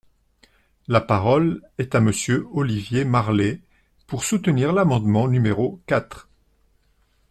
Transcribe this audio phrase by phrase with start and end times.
[0.87, 3.61] La parole est à Monsieur Olivier Marleix,
[4.07, 6.27] pour soutenir l’amendement numéro quatre.